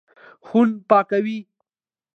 خونه 0.45 0.75
پاکوي. 0.89 1.37